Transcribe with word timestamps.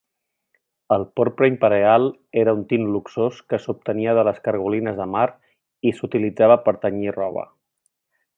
El 0.95 1.03
porpra 1.19 1.49
imperial 1.51 2.07
era 2.43 2.55
un 2.59 2.63
tint 2.71 2.87
luxós 2.95 3.41
que 3.53 3.59
s'obtenia 3.67 4.15
de 4.21 4.23
les 4.29 4.41
cargolines 4.49 4.99
de 5.03 5.07
mar 5.17 5.27
i 5.91 5.93
s'utilitzava 6.01 6.59
per 6.65 6.75
tenyir 6.89 7.15
roba. 7.23 7.47